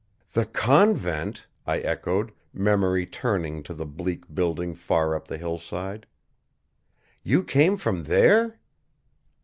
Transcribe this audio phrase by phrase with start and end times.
[0.31, 6.07] "The convent?" I echoed, memory turning to the bleak building far up the hillside.
[7.21, 8.59] "You came from there?"